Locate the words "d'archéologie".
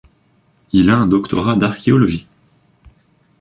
1.55-2.25